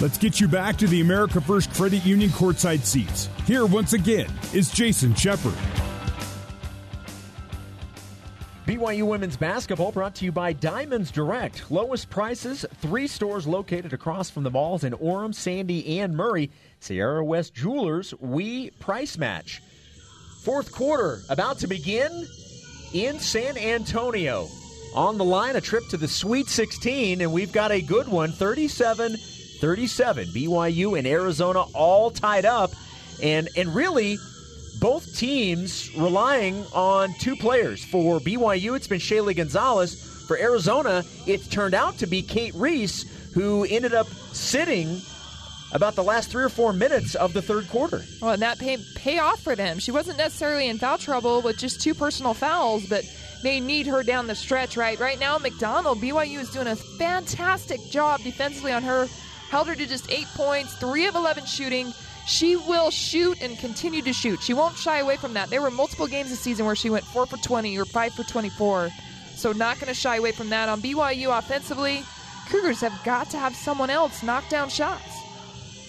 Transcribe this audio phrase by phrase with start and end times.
[0.00, 3.28] Let's get you back to the America First Credit Union courtside seats.
[3.46, 5.56] Here, once again, is Jason Shepard.
[8.64, 11.68] BYU women's basketball brought to you by Diamonds Direct.
[11.68, 16.52] Lowest prices, three stores located across from the malls in Orem, Sandy, and Murray.
[16.78, 19.60] Sierra West Jewelers, we price match.
[20.42, 22.28] Fourth quarter about to begin
[22.92, 24.46] in San Antonio.
[24.94, 28.30] On the line, a trip to the Sweet 16, and we've got a good one
[28.30, 29.16] 37
[29.60, 30.28] 37.
[30.28, 32.72] BYU and Arizona all tied up.
[33.22, 34.18] And, and really,
[34.80, 37.84] both teams relying on two players.
[37.84, 40.24] For BYU, it's been Shaylee Gonzalez.
[40.26, 45.00] For Arizona, it's turned out to be Cate Reese, who ended up sitting
[45.72, 48.02] about the last three or four minutes of the third quarter.
[48.22, 49.78] Well, and that pay, pay off for them.
[49.78, 53.04] She wasn't necessarily in foul trouble with just two personal fouls, but
[53.42, 54.98] they need her down the stretch, right?
[54.98, 59.08] Right now, McDonald, BYU is doing a fantastic job defensively on her.
[59.50, 61.92] Held her to just eight points, three of 11 shooting.
[62.26, 64.42] She will shoot and continue to shoot.
[64.42, 65.48] She won't shy away from that.
[65.48, 68.24] There were multiple games this season where she went four for 20 or five for
[68.24, 68.90] 24.
[69.34, 70.68] So, not going to shy away from that.
[70.68, 72.02] On BYU offensively,
[72.48, 75.18] Cougars have got to have someone else knock down shots.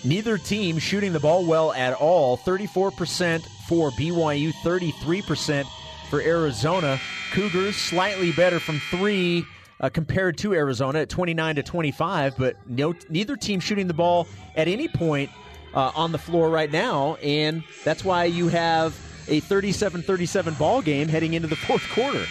[0.06, 2.38] Neither team shooting the ball well at all.
[2.38, 5.66] 34% for BYU, 33%
[6.10, 7.00] for Arizona.
[7.34, 9.46] Cougars slightly better from three
[9.80, 14.28] uh, compared to Arizona at 29 to 25, but no, neither team shooting the ball
[14.56, 15.30] at any point
[15.74, 21.08] uh, on the floor right now, and that's why you have a 37-37 ball game
[21.08, 22.26] heading into the fourth quarter.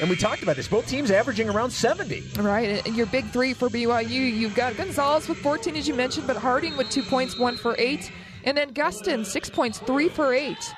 [0.00, 0.66] And we talked about this.
[0.66, 2.24] Both teams averaging around 70.
[2.40, 2.86] Right.
[2.86, 6.36] And your big three for BYU, you've got Gonzalez with 14, as you mentioned, but
[6.36, 8.10] Harding with two points, one for eight.
[8.44, 10.72] And then Gustin, six points, three for eight.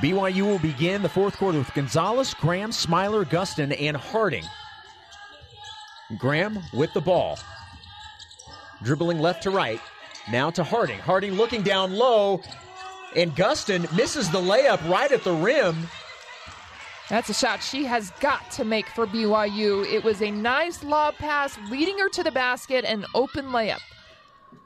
[0.00, 4.44] BYU will begin the fourth quarter with Gonzalez, Graham, Smiler, Gustin, and Harding.
[6.16, 7.38] Graham with the ball.
[8.82, 9.80] Dribbling left to right.
[10.30, 10.98] Now to Harding.
[11.00, 12.40] Harding looking down low,
[13.14, 15.76] and Gustin misses the layup right at the rim.
[17.10, 19.84] That's a shot she has got to make for BYU.
[19.84, 23.80] It was a nice lob pass leading her to the basket and open layup.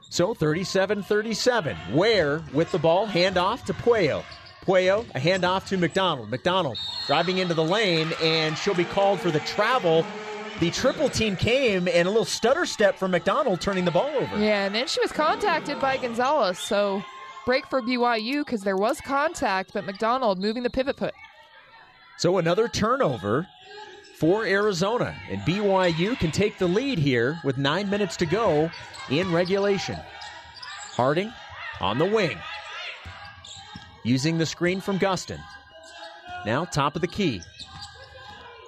[0.09, 1.75] So 37 37.
[1.91, 4.23] Ware with the ball, handoff to Pueyo.
[4.65, 6.29] Pueyo, a handoff to McDonald.
[6.29, 6.77] McDonald
[7.07, 10.05] driving into the lane, and she'll be called for the travel.
[10.59, 14.39] The triple team came, and a little stutter step from McDonald turning the ball over.
[14.39, 16.57] Yeah, and then she was contacted by Gonzalez.
[16.57, 17.03] So
[17.45, 21.13] break for BYU because there was contact, but McDonald moving the pivot put.
[22.17, 23.47] So another turnover
[24.17, 28.71] for Arizona, and BYU can take the lead here with nine minutes to go
[29.09, 29.97] in regulation.
[30.93, 31.31] Harding
[31.81, 32.37] on the wing,
[34.05, 35.41] using the screen from Gustin.
[36.45, 37.41] Now top of the key.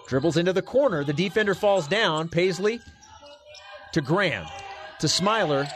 [0.07, 1.03] Dribbles into the corner.
[1.03, 2.27] The defender falls down.
[2.27, 2.81] Paisley
[3.93, 4.45] to Graham,
[4.99, 5.67] to Smiler,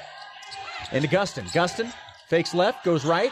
[0.91, 1.45] and to Gustin.
[1.53, 1.93] Gustin
[2.27, 3.31] fakes left, goes right,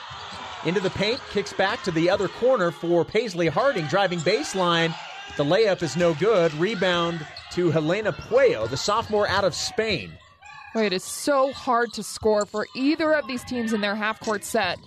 [0.65, 4.93] into the paint, kicks back to the other corner for Paisley Harding, driving baseline.
[5.37, 6.53] The layup is no good.
[6.55, 10.11] Rebound to Helena Pueyo, the sophomore out of Spain.
[10.73, 14.19] Boy, it is so hard to score for either of these teams in their half
[14.19, 14.77] court set.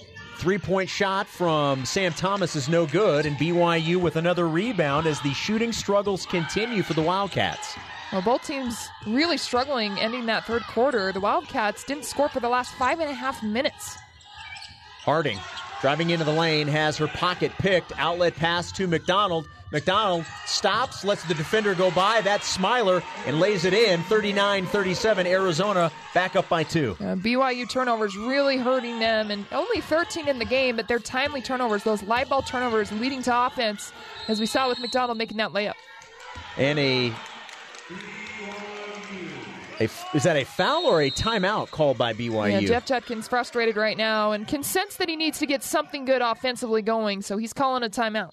[0.42, 5.20] Three point shot from Sam Thomas is no good, and BYU with another rebound as
[5.20, 7.76] the shooting struggles continue for the Wildcats.
[8.10, 11.12] Well, both teams really struggling ending that third quarter.
[11.12, 13.96] The Wildcats didn't score for the last five and a half minutes.
[15.04, 15.38] Harding
[15.80, 17.92] driving into the lane has her pocket picked.
[17.96, 19.46] Outlet pass to McDonald.
[19.72, 22.20] McDonald stops, lets the defender go by.
[22.20, 24.02] That's Smiler and lays it in.
[24.04, 25.26] 39 37.
[25.26, 26.96] Arizona back up by two.
[27.00, 31.40] Uh, BYU turnovers really hurting them, and only 13 in the game, but they're timely
[31.40, 33.92] turnovers, those live ball turnovers leading to offense,
[34.28, 35.74] as we saw with McDonald making that layup.
[36.56, 37.12] And a
[39.80, 42.60] a, is that a foul or a timeout called by BYU?
[42.62, 46.04] Yeah, Jeff Judkins frustrated right now and can sense that he needs to get something
[46.04, 48.30] good offensively going, so he's calling a timeout.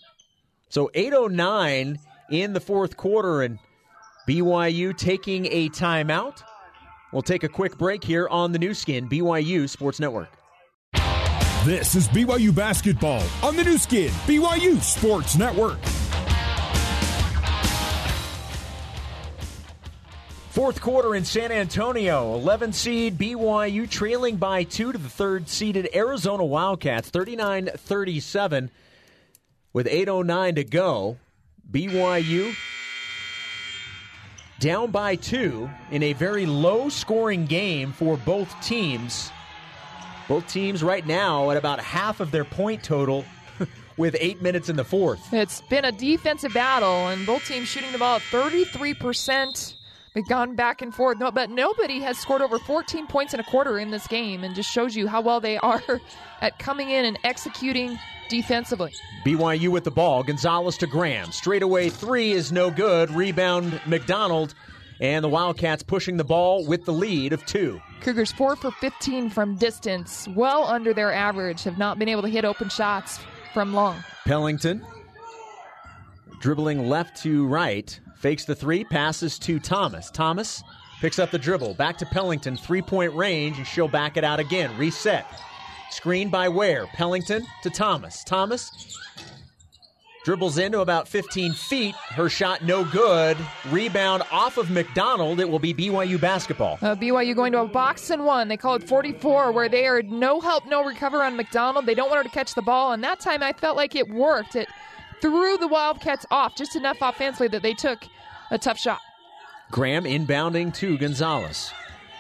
[0.70, 1.98] So 8:09
[2.30, 3.58] in the fourth quarter, and
[4.28, 6.44] BYU taking a timeout.
[7.12, 10.30] We'll take a quick break here on the Nu Skin BYU Sports Network.
[11.66, 15.80] This is BYU basketball on the Nu Skin BYU Sports Network.
[20.52, 22.36] Fourth quarter in San Antonio.
[22.36, 28.70] 11 seed BYU trailing by two to the third seeded Arizona Wildcats, 39 37.
[29.80, 31.18] With 8.09 to go,
[31.72, 32.54] BYU
[34.60, 39.32] down by two in a very low scoring game for both teams.
[40.28, 43.24] Both teams right now at about half of their point total
[43.96, 45.34] with eight minutes in the fourth.
[45.34, 49.76] It's been a defensive battle, and both teams shooting the ball at 33%.
[50.14, 53.44] They've gone back and forth, no, but nobody has scored over 14 points in a
[53.44, 55.82] quarter in this game, and just shows you how well they are
[56.42, 58.94] at coming in and executing defensively.
[59.26, 60.24] BYU with the ball.
[60.24, 61.32] Gonzalez to Graham.
[61.32, 63.12] Straightaway three is no good.
[63.12, 64.56] Rebound McDonald.
[65.02, 67.82] And the Wildcats pushing the ball with the lead of two.
[68.02, 72.28] Cougars 4 for 15 from distance, well under their average, have not been able to
[72.28, 73.18] hit open shots
[73.54, 74.04] from long.
[74.26, 74.86] Pellington
[76.40, 80.12] dribbling left to right, fakes the three, passes to Thomas.
[80.12, 80.64] Thomas
[81.02, 84.40] picks up the dribble, back to Pellington, three point range, and she'll back it out
[84.40, 84.78] again.
[84.78, 85.26] Reset.
[85.90, 86.86] Screen by Ware.
[86.88, 88.24] Pellington to Thomas.
[88.24, 88.96] Thomas
[90.24, 91.96] dribbles into about 15 feet.
[91.96, 93.36] Her shot no good.
[93.70, 95.40] Rebound off of McDonald.
[95.40, 96.78] It will be BYU basketball.
[96.82, 98.48] Uh, BYU going to a box and one.
[98.48, 101.88] They call it 44, where they are no help, no recover on McDonald.
[101.88, 104.10] They don't want her to catch the ball, and that time I felt like it
[104.10, 104.56] worked.
[104.56, 104.68] It
[105.22, 108.06] threw the Wildcats off just enough offensively that they took
[108.52, 109.00] a tough shot.
[109.72, 111.72] Graham inbounding to Gonzalez.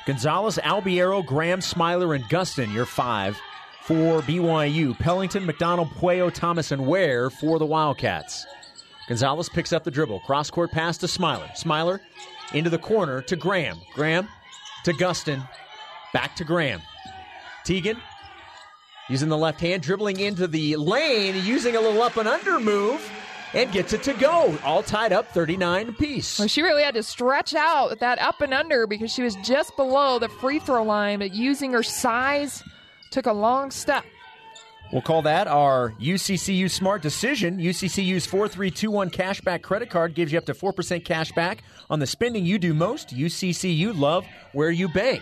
[0.05, 3.39] Gonzalez, Albiero, Graham, Smiler, and Gustin, your five
[3.83, 4.97] for BYU.
[4.97, 8.45] Pellington, McDonald, Pueyo, Thomas, and Ware for the Wildcats.
[9.07, 10.19] Gonzalez picks up the dribble.
[10.21, 11.49] Cross court pass to Smiler.
[11.55, 11.99] Smiler
[12.53, 13.79] into the corner to Graham.
[13.95, 14.27] Graham
[14.83, 15.47] to Gustin.
[16.13, 16.81] Back to Graham.
[17.63, 17.97] Tegan
[19.09, 23.11] using the left hand, dribbling into the lane, using a little up and under move,
[23.53, 24.57] and gets it to go.
[24.63, 26.39] All tied up 39 apiece.
[26.39, 29.75] Well, she really had to stretch out that up and under because she was just
[29.75, 32.63] below the free throw line, but using her size
[33.09, 34.05] took a long step.
[34.91, 37.59] We'll call that our UCCU Smart Decision.
[37.59, 42.43] UCCU's 4321 cashback credit card gives you up to 4% cash back on the spending
[42.43, 43.09] you do most.
[43.09, 45.21] UCCU love where you bank.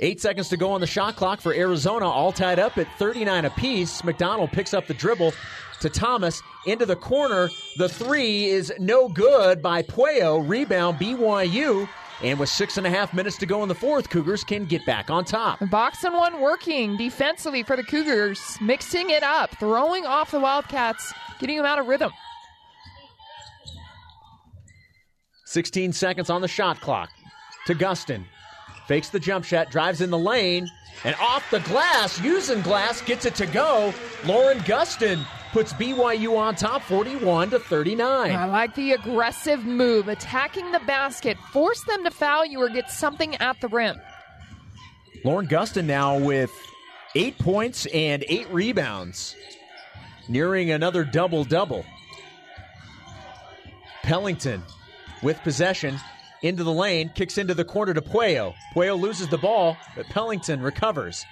[0.00, 3.46] Eight seconds to go on the shot clock for Arizona, all tied up at 39
[3.46, 4.04] apiece.
[4.04, 5.32] McDonald picks up the dribble
[5.80, 7.48] to Thomas into the corner.
[7.78, 10.48] The three is no good by Pueyo.
[10.48, 11.88] Rebound BYU.
[12.22, 14.84] And with six and a half minutes to go in the fourth, Cougars can get
[14.84, 15.58] back on top.
[15.70, 21.12] Box and one working defensively for the Cougars, mixing it up, throwing off the Wildcats,
[21.38, 22.10] getting them out of rhythm.
[25.44, 27.08] 16 seconds on the shot clock
[27.66, 28.24] to Gustin.
[28.88, 30.66] Fakes the jump shot, drives in the lane,
[31.04, 33.92] and off the glass, using glass, gets it to go.
[34.24, 38.30] Lauren Gustin puts BYU on top 41 to 39.
[38.32, 42.90] I like the aggressive move, attacking the basket, force them to foul you or get
[42.90, 44.00] something at the rim.
[45.22, 46.50] Lauren Gustin now with
[47.14, 49.36] eight points and eight rebounds,
[50.30, 51.84] nearing another double double.
[54.02, 54.62] Pellington
[55.22, 56.00] with possession
[56.42, 58.54] into the lane, kicks into the corner to Pueyo.
[58.74, 61.24] Pueyo loses the ball, but Pellington recovers.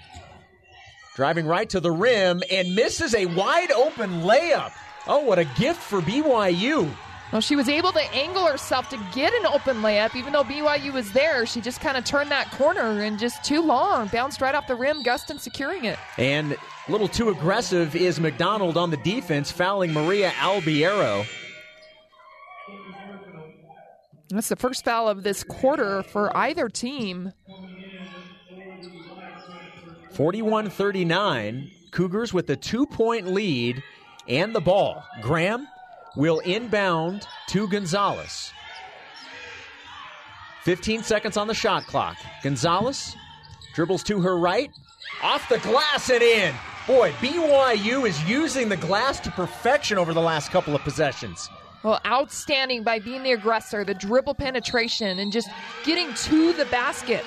[1.15, 4.73] Driving right to the rim and misses a wide open layup.
[5.07, 6.91] Oh, what a gift for BYU.
[7.33, 10.93] Well, she was able to angle herself to get an open layup, even though BYU
[10.93, 11.45] was there.
[11.45, 14.07] She just kind of turned that corner and just too long.
[14.09, 15.99] Bounced right off the rim, Gustin securing it.
[16.19, 21.27] And a little too aggressive is McDonald on the defense, fouling Maria Albiero.
[24.29, 27.33] That's the first foul of this quarter for either team.
[30.13, 31.71] 41 39.
[31.91, 33.83] Cougars with a two point lead
[34.29, 35.05] and the ball.
[35.23, 35.69] Graham
[36.17, 38.53] will inbound to Gonzalez.
[40.65, 42.17] 15 seconds on the shot clock.
[42.43, 43.15] Gonzalez
[43.75, 44.71] dribbles to her right,
[45.23, 46.55] off the glass and in.
[46.87, 51.49] Boy, BYU is using the glass to perfection over the last couple of possessions.
[51.83, 55.49] Well, outstanding by being the aggressor, the dribble penetration, and just
[55.85, 57.25] getting to the basket.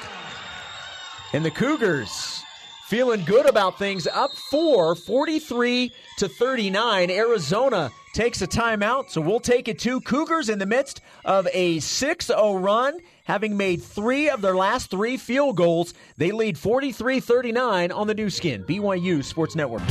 [1.34, 2.44] And the Cougars
[2.88, 7.12] feeling good about things up four, 43 to 39.
[7.12, 11.80] Arizona takes a timeout, so we'll take it to Cougars in the midst of a
[11.80, 12.98] 6 0 run.
[13.26, 18.16] Having made three of their last three field goals, they lead 43 39 on the
[18.16, 19.84] Nu Skin, BYU Sports Network.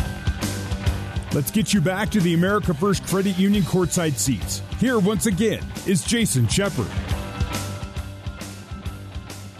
[1.34, 4.62] Let's get you back to the America First Credit Union courtside seats.
[4.80, 6.86] Here, once again, is Jason Shepard.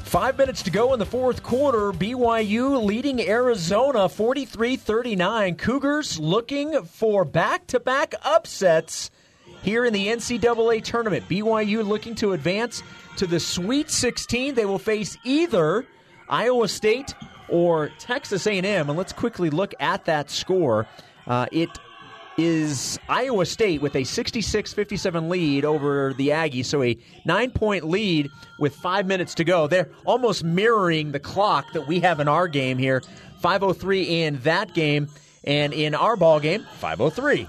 [0.03, 1.93] Five minutes to go in the fourth quarter.
[1.93, 5.57] BYU leading Arizona 43 39.
[5.57, 9.11] Cougars looking for back to back upsets
[9.63, 11.29] here in the NCAA tournament.
[11.29, 12.83] BYU looking to advance
[13.19, 14.55] to the Sweet 16.
[14.55, 15.85] They will face either
[16.31, 17.15] Iowa State
[17.51, 18.65] or Texas A&M.
[18.65, 20.87] And let's quickly look at that score.
[21.29, 21.71] Uh, it
[22.39, 26.67] is Iowa State with a 66 57 lead over the Aggies.
[26.67, 29.67] So a nine point lead with five minutes to go.
[29.67, 33.03] They're almost mirroring the clock that we have in our game here
[33.41, 35.09] 503 in that game.
[35.45, 37.49] And in our ball game, 503.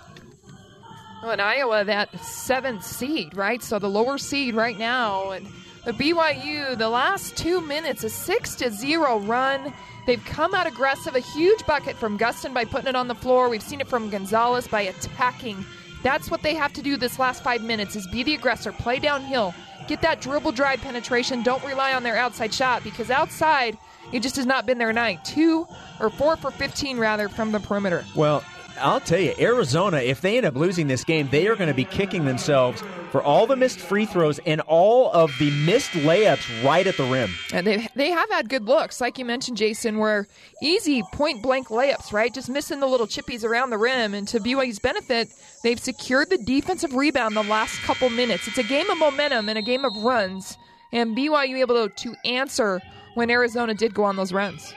[1.22, 3.62] Well, in Iowa, that seventh seed, right?
[3.62, 5.46] So the lower seed right now, and
[5.84, 9.74] But BYU, the last two minutes, a 6 to 0 run.
[10.10, 13.48] They've come out aggressive, a huge bucket from Gustin by putting it on the floor.
[13.48, 15.64] We've seen it from Gonzalez by attacking.
[16.02, 18.98] That's what they have to do this last five minutes is be the aggressor, play
[18.98, 19.54] downhill,
[19.88, 21.44] get that dribble drive penetration.
[21.44, 23.78] Don't rely on their outside shot because outside
[24.12, 25.24] it just has not been their night.
[25.24, 25.68] Two
[26.00, 28.04] or four for 15 rather from the perimeter.
[28.16, 28.44] Well,
[28.82, 31.74] I'll tell you, Arizona, if they end up losing this game, they are going to
[31.74, 36.64] be kicking themselves for all the missed free throws and all of the missed layups
[36.64, 37.34] right at the rim.
[37.54, 40.28] And they they have had good looks, like you mentioned, Jason, where
[40.62, 42.34] easy point blank layups, right?
[42.34, 44.14] Just missing the little chippies around the rim.
[44.14, 45.30] And to BYU's benefit,
[45.64, 48.48] they've secured the defensive rebound the last couple minutes.
[48.48, 50.58] It's a game of momentum and a game of runs.
[50.92, 52.82] And BYU able to, to answer
[53.16, 54.74] when Arizona did go on those runs.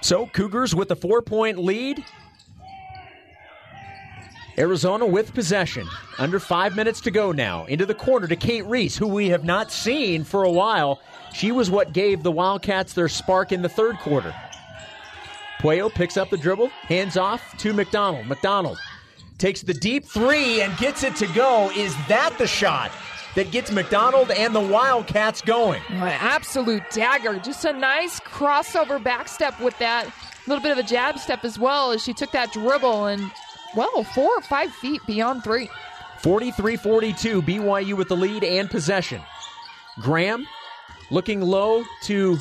[0.00, 2.04] So Cougars with the four point lead.
[4.58, 5.86] Arizona with possession.
[6.18, 7.66] Under five minutes to go now.
[7.66, 11.00] Into the corner to Cate Reese, who we have not seen for a while.
[11.34, 14.34] She was what gave the Wildcats their spark in the third quarter.
[15.60, 18.26] Pueyo picks up the dribble, hands off to McDonald.
[18.26, 18.78] McDonald
[19.38, 21.70] takes the deep three and gets it to go.
[21.72, 22.90] Is that the shot
[23.34, 25.82] that gets McDonald and the Wildcats going?
[25.90, 27.38] Absolute dagger.
[27.38, 30.10] Just a nice crossover back step with that.
[30.46, 33.30] Little bit of a jab step as well as she took that dribble and
[33.76, 35.70] well, four or five feet beyond three.
[36.18, 39.20] 43 42, BYU with the lead and possession.
[40.00, 40.46] Graham
[41.10, 42.38] looking low to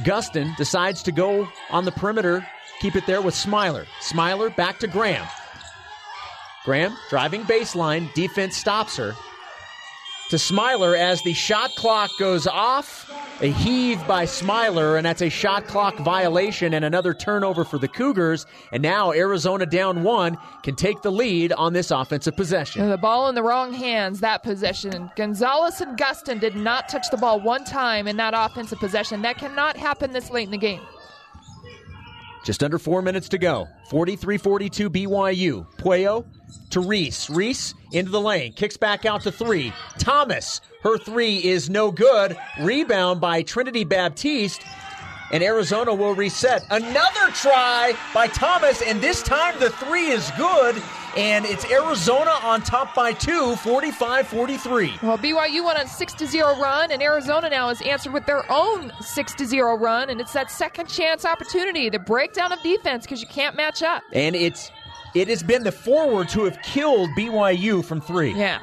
[0.00, 2.46] Gustin, decides to go on the perimeter,
[2.80, 3.86] keep it there with Smiler.
[4.00, 5.26] Smiler back to Graham.
[6.64, 9.14] Graham driving baseline, defense stops her.
[10.30, 13.08] To Smiler as the shot clock goes off.
[13.42, 17.86] A heave by Smiler, and that's a shot clock violation and another turnover for the
[17.86, 18.46] Cougars.
[18.72, 22.88] And now Arizona down one can take the lead on this offensive possession.
[22.88, 25.10] The ball in the wrong hands, that possession.
[25.16, 29.20] Gonzalez and Gustin did not touch the ball one time in that offensive possession.
[29.20, 30.80] That cannot happen this late in the game.
[32.42, 33.68] Just under four minutes to go.
[33.90, 35.66] 43 42 BYU.
[35.76, 36.24] Pueyo
[36.70, 37.30] to Reese.
[37.30, 38.52] Reese into the lane.
[38.52, 39.72] Kicks back out to three.
[39.98, 40.60] Thomas.
[40.82, 42.36] Her three is no good.
[42.60, 44.62] Rebound by Trinity Baptiste.
[45.32, 46.64] And Arizona will reset.
[46.70, 50.80] Another try by Thomas, and this time the three is good.
[51.16, 54.94] And it's Arizona on top by two, 45 43.
[55.02, 58.44] Well, BYU went on 6 to 0 run, and Arizona now has answered with their
[58.52, 60.10] own 6 to 0 run.
[60.10, 64.02] And it's that second chance opportunity, the breakdown of defense, because you can't match up.
[64.12, 64.70] And it's
[65.16, 68.34] it has been the forwards who have killed BYU from three.
[68.34, 68.60] Yeah.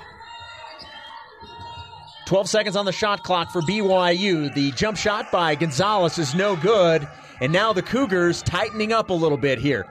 [2.28, 4.54] 12 seconds on the shot clock for BYU.
[4.54, 7.08] The jump shot by Gonzalez is no good.
[7.42, 9.88] And now the Cougars tightening up a little bit here.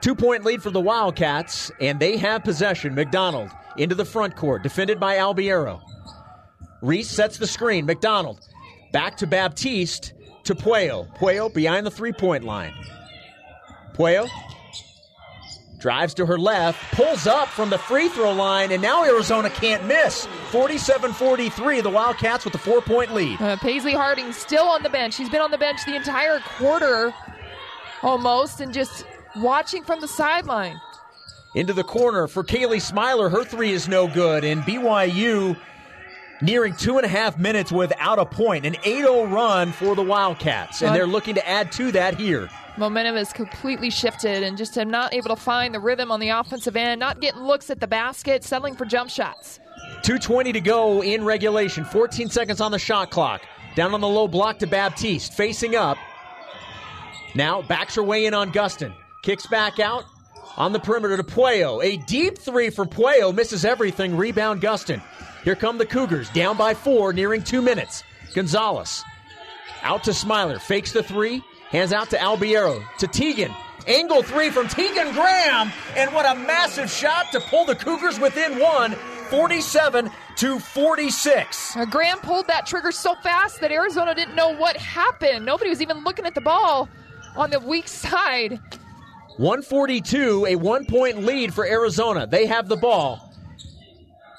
[0.00, 2.94] Two point lead for the Wildcats, and they have possession.
[2.94, 5.80] McDonald into the front court, defended by Albiero.
[6.80, 7.84] Reese sets the screen.
[7.84, 8.38] McDonald
[8.92, 10.12] back to Baptiste
[10.44, 11.12] to Pueyo.
[11.16, 12.72] Pueyo behind the three point line.
[13.94, 14.28] Pueyo
[15.78, 19.84] drives to her left, pulls up from the free throw line, and now Arizona can't
[19.86, 20.26] miss.
[20.50, 23.40] 47 43, the Wildcats with a four point lead.
[23.40, 25.16] Uh, Paisley Harding still on the bench.
[25.16, 27.14] He's been on the bench the entire quarter
[28.02, 29.04] almost and just
[29.36, 30.80] watching from the sideline.
[31.54, 33.28] Into the corner for Kaylee Smiler.
[33.28, 35.56] Her three is no good, and BYU
[36.42, 38.66] nearing two and a half minutes without a point.
[38.66, 42.48] An 8 0 run for the Wildcats, and they're looking to add to that here.
[42.78, 46.28] Momentum has completely shifted, and just am not able to find the rhythm on the
[46.28, 49.58] offensive end, not getting looks at the basket, settling for jump shots.
[50.02, 53.42] 2.20 to go in regulation, 14 seconds on the shot clock.
[53.74, 55.98] Down on the low block to Baptiste, facing up.
[57.34, 58.94] Now backs her way in on Gustin.
[59.22, 60.04] Kicks back out
[60.56, 61.84] on the perimeter to Pueyo.
[61.84, 64.16] A deep three for Pueyo, misses everything.
[64.16, 65.02] Rebound Gustin.
[65.44, 68.02] Here come the Cougars, down by four, nearing two minutes.
[68.34, 69.04] Gonzalez
[69.82, 73.52] out to Smiler, fakes the three, hands out to Albiero, to Tegan.
[73.86, 78.58] Angle three from Tegan Graham, and what a massive shot to pull the Cougars within
[78.58, 78.92] one,
[79.30, 81.76] 47 to 46.
[81.76, 85.46] Uh, Graham pulled that trigger so fast that Arizona didn't know what happened.
[85.46, 86.88] Nobody was even looking at the ball
[87.36, 88.60] on the weak side.
[89.38, 92.26] 142, a one point lead for Arizona.
[92.26, 93.32] They have the ball.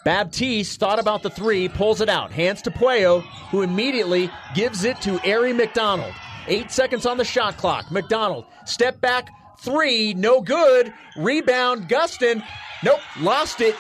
[0.05, 3.21] Baptiste thought about the three, pulls it out, hands to Pueyo,
[3.51, 6.13] who immediately gives it to Aari McDonald.
[6.50, 7.91] Eight seconds on the shot clock.
[7.91, 9.29] McDonald, step back,
[9.60, 10.91] three, no good.
[11.15, 12.44] Rebound, Gustin,
[12.84, 13.75] nope, lost it.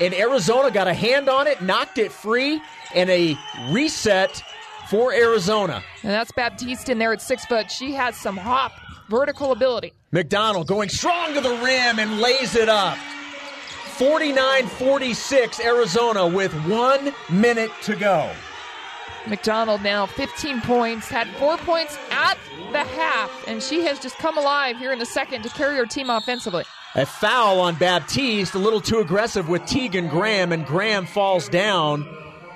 [0.00, 2.60] And Arizona got a hand on it, knocked it free,
[2.92, 3.36] and a
[3.70, 4.42] reset
[4.88, 5.82] for Arizona.
[6.02, 7.70] And that's Baptiste in there at six foot.
[7.70, 8.72] She has some hop,
[9.08, 9.92] vertical ability.
[10.10, 12.98] McDonald going strong to the rim and lays it up.
[13.96, 18.32] 49 46, Arizona with one minute to go.
[19.28, 22.38] McDonald now 15 points, had four points at
[22.72, 25.86] the half, and she has just come alive here in the second to carry her
[25.86, 26.64] team offensively.
[26.94, 32.04] A foul on Baptiste, a little too aggressive with Tegan Graham, and Graham falls down.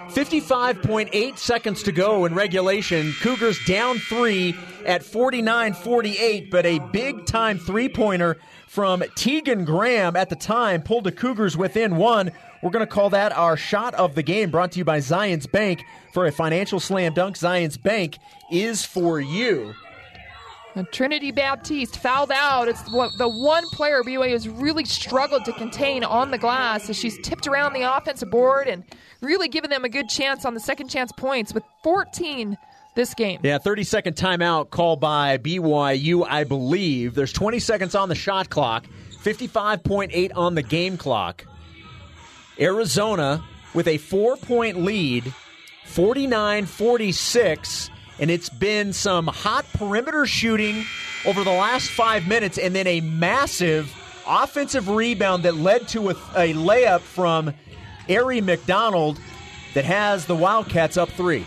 [0.09, 3.13] 55.8 seconds to go in regulation.
[3.21, 10.17] Cougars down three at 49 48, but a big time three pointer from Tegan Graham
[10.17, 12.33] at the time pulled the Cougars within one.
[12.63, 15.51] We're going to call that our shot of the game, brought to you by Zions
[15.51, 15.85] Bank.
[16.13, 18.19] For a financial slam dunk, Zions Bank
[18.51, 19.75] is for you.
[20.75, 22.69] And Trinity Baptiste fouled out.
[22.69, 27.19] It's the one player BYU has really struggled to contain on the glass as she's
[27.23, 28.85] tipped around the offensive board and
[29.21, 32.57] really given them a good chance on the second chance points with 14
[32.95, 33.41] this game.
[33.43, 37.15] Yeah, 30 second timeout called by BYU, I believe.
[37.15, 38.87] There's 20 seconds on the shot clock,
[39.23, 41.45] 55.8 on the game clock.
[42.61, 43.43] Arizona
[43.75, 45.33] with a four point lead,
[45.87, 50.85] 49 46 and it's been some hot perimeter shooting
[51.27, 53.93] over the last five minutes, and then a massive
[54.27, 57.53] offensive rebound that led to a, a layup from
[58.09, 59.19] Aari McDonald
[59.75, 61.47] that has the Wildcats up three.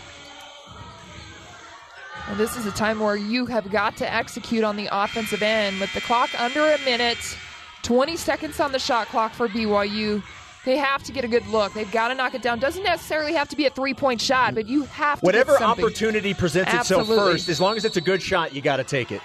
[2.34, 5.92] This is a time where you have got to execute on the offensive end with
[5.94, 7.38] the clock under a minute,
[7.82, 10.22] 20 seconds on the shot clock for BYU.
[10.66, 11.72] They have to get a good look.
[11.74, 12.58] They've got to knock it down.
[12.58, 15.24] Doesn't necessarily have to be a three point shot, but you have to.
[15.24, 17.14] Whatever opportunity presents Absolutely.
[17.14, 19.22] itself first, as long as it's a good shot, you got to take it.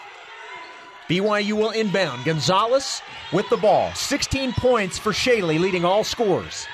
[1.09, 2.23] BYU will inbound.
[2.25, 3.01] Gonzalez
[3.33, 3.91] with the ball.
[3.95, 6.67] 16 points for Shaylee, leading all scores.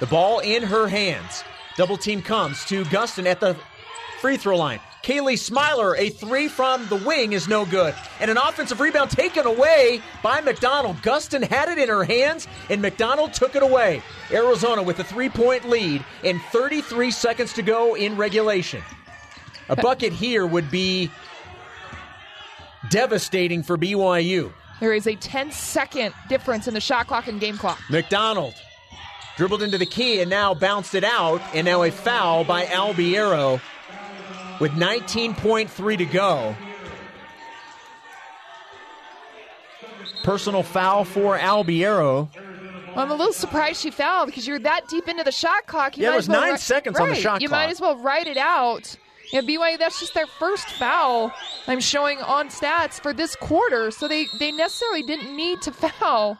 [0.00, 1.44] The ball in her hands.
[1.76, 3.56] Double team comes to Gustin at the
[4.20, 4.80] free throw line.
[5.02, 7.94] Kaylee Smiler, a three from the wing is no good.
[8.20, 10.96] And an offensive rebound taken away by McDonald.
[10.98, 14.02] Gustin had it in her hands, and McDonald took it away.
[14.30, 18.82] Arizona with a three point lead and 33 seconds to go in regulation.
[19.68, 21.10] A bucket here would be
[22.90, 24.52] devastating for BYU.
[24.80, 27.80] There is a 10 second difference in the shot clock and game clock.
[27.90, 28.54] McDonald
[29.36, 33.60] dribbled into the key and now bounced it out, and now a foul by Albiero
[34.60, 36.54] with 19.3 to go.
[40.22, 42.28] Personal foul for Albiero.
[42.88, 45.96] Well, I'm a little surprised she fouled because you're that deep into the shot clock.
[45.96, 47.02] You yeah, might it was as well nine ri- seconds right.
[47.04, 47.58] on the shot You clock.
[47.60, 48.96] might as well write it out.
[49.32, 51.32] Yeah, BYU, that's just their first foul
[51.66, 56.38] I'm showing on stats for this quarter, so they, they necessarily didn't need to foul.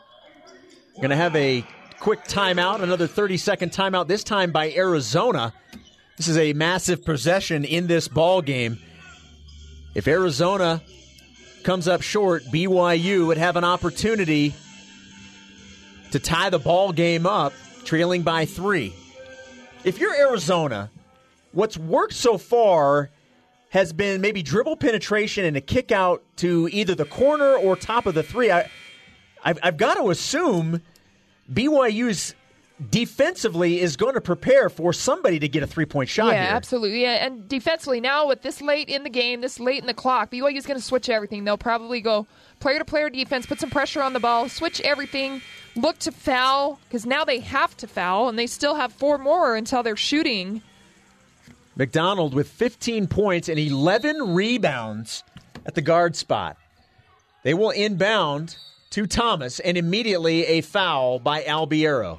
[0.97, 1.65] Going to have a
[2.01, 5.53] quick timeout, another 30 second timeout, this time by Arizona.
[6.19, 8.81] This is a massive possession in this ball game.
[9.95, 10.83] If Arizona
[11.63, 14.53] comes up short, BYU would have an opportunity
[16.11, 17.53] to tie the ball game up,
[17.85, 18.93] trailing by three.
[19.85, 20.91] If you're Arizona,
[21.53, 23.11] what's worked so far
[23.71, 28.07] has been maybe dribble penetration and a kick out to either the corner or top
[28.07, 28.51] of the three.
[28.51, 28.69] I,
[29.45, 30.83] I've, I've got to assume
[31.53, 32.35] BYU's
[32.91, 36.55] defensively is going to prepare for somebody to get a three point shot yeah, here.
[36.55, 37.03] absolutely.
[37.03, 40.31] Yeah, and defensively now with this late in the game, this late in the clock,
[40.31, 41.45] BYU is going to switch everything.
[41.45, 42.27] They'll probably go
[42.61, 45.43] player to player defense, put some pressure on the ball, switch everything,
[45.77, 49.57] look to foul because now they have to foul, and they still have four more
[49.57, 50.63] until they're shooting.
[51.77, 55.23] McDonald with 15 points and 11 rebounds
[55.67, 56.57] at the guard spot.
[57.45, 58.57] They will inbound
[58.91, 62.19] to Thomas and immediately a foul by Albiero.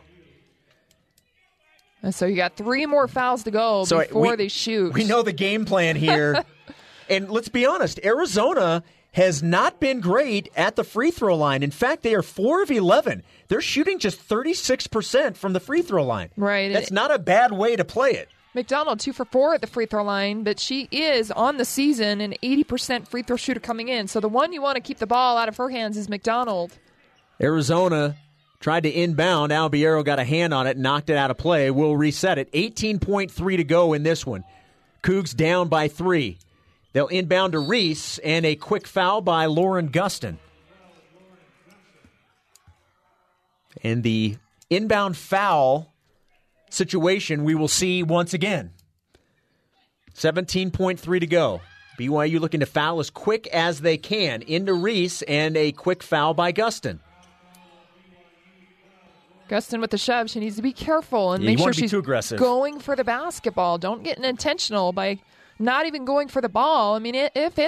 [2.02, 4.94] And so you got three more fouls to go So before we- they shoot.
[4.94, 6.44] We know the game plan here.
[7.10, 8.84] and let's be honest, Arizona
[9.14, 11.64] has not been great at the free throw line.
[11.64, 13.24] In fact, they are 4 of 11.
[13.48, 16.30] They're shooting just 36% from the free throw line.
[16.38, 16.72] Right.
[16.72, 18.30] That's not a bad way to play it.
[18.56, 22.20] McDonald two for four at the free throw line, but she is on the season
[22.20, 24.08] an 80% free throw shooter coming in.
[24.08, 26.78] So the one you want to keep the ball out of her hands is McDonald.
[27.40, 28.16] Arizona
[28.60, 29.52] tried to inbound.
[29.52, 31.72] Albiero got a hand on it, knocked it out of play.
[31.72, 32.52] We'll reset it.
[32.52, 34.44] 18.3 to go in this one.
[35.02, 36.38] Cougs down by three.
[36.92, 40.38] They'll inbound to Reese, and a quick foul by Lauren Gustin.
[43.84, 44.38] And the
[44.70, 45.94] inbound foul
[46.70, 48.72] situation we will see once again.
[50.16, 51.62] 17.3 to go.
[51.98, 56.34] BYU looking to foul as quick as they can into Reese, and a quick foul
[56.34, 57.00] by Gustin.
[59.50, 60.30] Gustin with the shove.
[60.30, 62.40] She needs to be careful and Yeah, make sure she's too aggressive.
[62.40, 63.78] going for the basketball.
[63.78, 65.20] Don't get intentional by
[65.58, 66.96] not even going for the ball.
[66.96, 67.60] I mean, if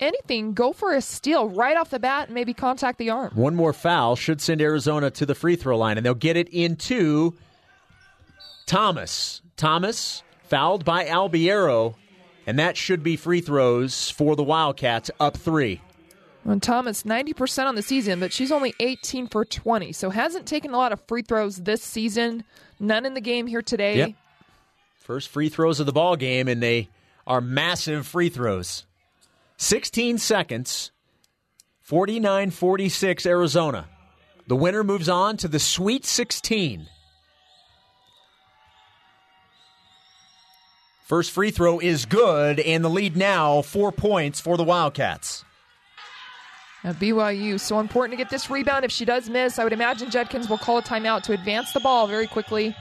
[0.00, 3.30] anything, go for a steal right off the bat and maybe contact the arm.
[3.34, 6.48] One more foul should send Arizona to the free throw line, and they'll get it
[6.50, 7.34] into
[8.66, 9.40] Thomas.
[9.56, 11.94] Thomas fouled by Albiero,
[12.46, 15.80] and that should be free throws for the Wildcats up three.
[16.44, 20.72] And Thomas, 90% on the season, but she's only 18 for 20, so hasn't taken
[20.72, 22.44] a lot of free throws this season.
[22.80, 23.98] None in the game here today.
[23.98, 24.10] Yep.
[24.96, 26.88] First free throws of the ball game, and they
[27.26, 28.86] are massive free throws.
[29.58, 30.92] 16 seconds,
[31.80, 33.86] 49 46 Arizona.
[34.46, 36.88] The winner moves on to the Sweet 16.
[41.04, 45.44] First free throw is good, and the lead now four points for the Wildcats.
[46.84, 48.84] Now BYU, so important to get this rebound.
[48.84, 51.80] If she does miss, I would imagine Judkins will call a timeout to advance the
[51.80, 52.74] ball very quickly.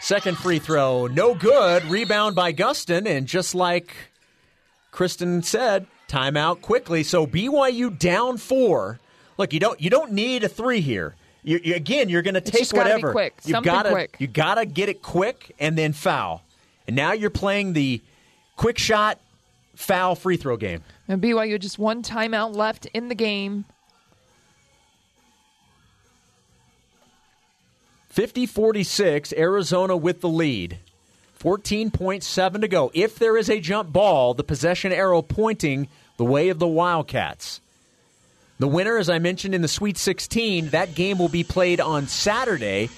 [0.00, 1.84] Second free throw, no good.
[1.86, 3.94] Rebound by Gustin, and just like
[4.92, 7.02] Kristen said, timeout quickly.
[7.02, 9.00] So BYU down four.
[9.38, 11.16] Look, you don't you don't need a three here.
[11.42, 13.12] You, you, again, you're going to take whatever.
[13.12, 13.34] Quick.
[13.44, 16.42] You've gotta you gotta get it quick and then foul.
[16.86, 18.02] And now you're playing the
[18.56, 19.18] quick shot
[19.74, 20.82] foul free throw game.
[21.08, 23.64] And BYU just one timeout left in the game.
[28.10, 30.78] 50 46, Arizona with the lead.
[31.40, 32.90] 14.7 to go.
[32.92, 37.60] If there is a jump ball, the possession arrow pointing the way of the Wildcats.
[38.58, 42.08] The winner, as I mentioned in the Sweet 16, that game will be played on
[42.08, 42.90] Saturday.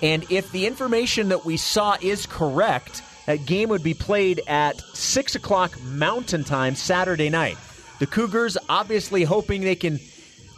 [0.00, 4.80] And if the information that we saw is correct, that game would be played at
[4.94, 7.56] 6 o'clock Mountain Time Saturday night.
[7.98, 10.00] The Cougars obviously hoping they can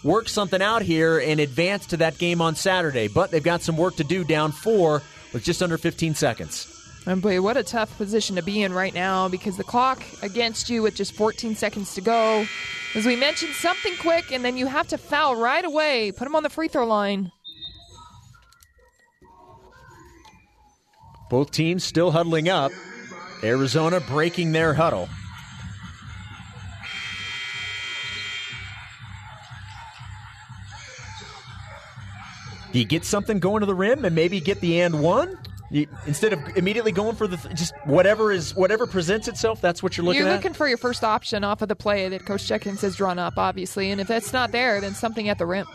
[0.02, 3.76] work something out here and advance to that game on Saturday, but they've got some
[3.76, 6.70] work to do down four with just under 15 seconds.
[7.06, 10.70] And boy, what a tough position to be in right now because the clock against
[10.70, 12.46] you with just 14 seconds to go.
[12.94, 16.12] As we mentioned, something quick, and then you have to foul right away.
[16.12, 17.30] Put them on the free throw line.
[21.34, 22.70] Both teams still huddling up.
[23.42, 25.08] Arizona breaking their huddle.
[32.70, 35.36] Do you get something going to the rim and maybe get the and one?
[35.72, 39.82] You, instead of immediately going for the th- just whatever is whatever presents itself, that's
[39.82, 40.36] what you're looking You're at.
[40.36, 43.38] looking for your first option off of the play that Coach Judkins has drawn up,
[43.38, 45.66] obviously, and if that's not there, then something at the rim.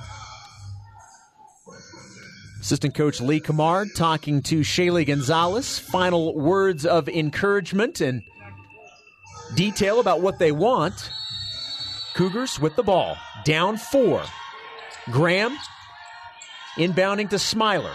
[2.61, 5.79] Assistant coach Lee Cummard talking to Shaylee Gonzalez.
[5.79, 8.21] Final words of encouragement and
[9.55, 11.09] detail about what they want.
[12.15, 13.17] Cougars with the ball.
[13.45, 14.23] Down four.
[15.09, 15.57] Graham
[16.75, 17.93] inbounding to Smiler.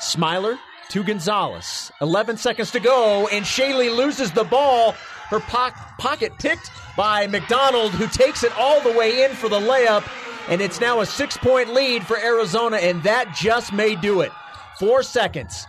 [0.00, 0.58] Smiler
[0.90, 1.90] to Gonzalez.
[2.00, 4.92] 11 seconds to go, and Shaylee loses the ball.
[5.30, 9.58] Her po- pocket picked by McDonald, who takes it all the way in for the
[9.58, 10.06] layup.
[10.48, 14.32] And it's now a six point lead for Arizona, and that just may do it.
[14.78, 15.66] Four seconds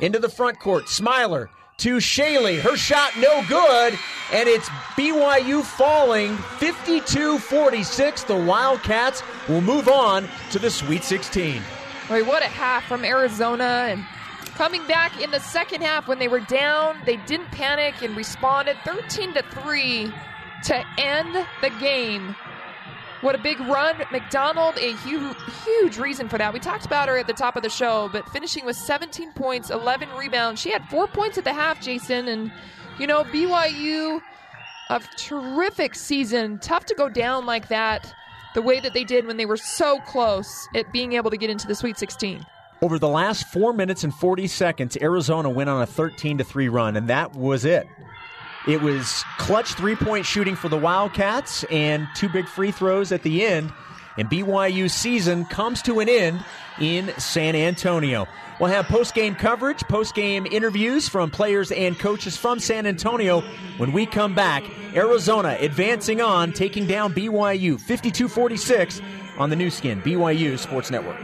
[0.00, 0.88] into the front court.
[0.88, 2.60] Smiler to Shaylee.
[2.60, 3.98] Her shot no good,
[4.32, 8.24] and it's BYU falling 52 46.
[8.24, 11.62] The Wildcats will move on to the Sweet 16.
[12.08, 13.86] Boy, what a half from Arizona.
[13.88, 14.04] And
[14.54, 18.76] coming back in the second half when they were down, they didn't panic and responded
[18.84, 20.12] 13 to 3
[20.64, 22.36] to end the game.
[23.24, 23.96] What a big run.
[24.12, 25.34] McDonald, a huge,
[25.64, 26.52] huge reason for that.
[26.52, 29.70] We talked about her at the top of the show, but finishing with 17 points,
[29.70, 30.60] 11 rebounds.
[30.60, 32.28] She had four points at the half, Jason.
[32.28, 32.52] And,
[32.98, 34.20] you know, BYU,
[34.90, 36.58] a terrific season.
[36.58, 38.12] Tough to go down like that
[38.52, 41.48] the way that they did when they were so close at being able to get
[41.48, 42.44] into the Sweet 16.
[42.82, 46.68] Over the last four minutes and 40 seconds, Arizona went on a 13 to 3
[46.68, 47.88] run, and that was it.
[48.66, 53.22] It was clutch three point shooting for the Wildcats and two big free throws at
[53.22, 53.72] the end.
[54.16, 56.44] And BYU's season comes to an end
[56.78, 58.26] in San Antonio.
[58.60, 63.42] We'll have post game coverage, post game interviews from players and coaches from San Antonio
[63.76, 64.64] when we come back.
[64.94, 69.02] Arizona advancing on, taking down BYU 52 46
[69.36, 71.20] on the Nu Skin, BYU Sports Network.